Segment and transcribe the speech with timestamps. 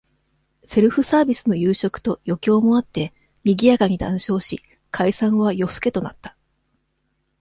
[0.65, 3.13] セルフサービスの夕食と、余興もあって、
[3.43, 6.35] 賑やかに談笑し、解散は、夜更けとなった。